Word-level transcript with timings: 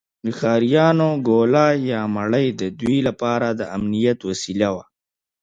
د 0.23 0.25
ښکاریانو 0.37 1.09
ګوله 1.27 1.67
یا 1.91 2.01
مړۍ 2.15 2.47
د 2.61 2.63
دوی 2.79 2.97
لپاره 3.07 3.47
د 3.59 3.61
امنیت 3.77 4.19
وسیله 4.29 4.69
وه. 4.75 4.83